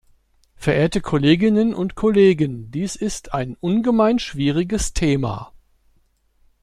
Verehrte 0.55 0.99
Kolleginnen 0.99 1.75
und 1.75 1.93
Kollegen, 1.93 2.71
dies 2.71 2.95
ist 2.95 3.35
ein 3.35 3.55
ungemein 3.59 4.17
schwieriges 4.17 4.93
Thema. 4.93 5.53